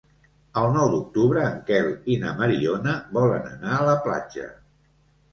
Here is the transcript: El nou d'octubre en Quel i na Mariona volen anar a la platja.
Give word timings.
El 0.59 0.67
nou 0.75 0.87
d'octubre 0.93 1.41
en 1.49 1.59
Quel 1.67 1.89
i 2.13 2.17
na 2.23 2.31
Mariona 2.39 2.95
volen 3.19 3.45
anar 3.51 3.75
a 3.77 3.85
la 3.89 3.95
platja. 4.07 4.47